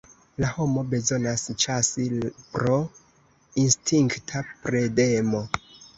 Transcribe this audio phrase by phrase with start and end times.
[0.43, 2.07] La homo bezonas ĉasi
[2.55, 2.79] pro
[3.65, 5.45] instinkta predemo.